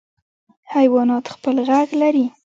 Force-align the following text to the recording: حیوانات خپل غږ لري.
حیوانات 0.73 1.25
خپل 1.35 1.55
غږ 1.69 1.87
لري. 2.01 2.25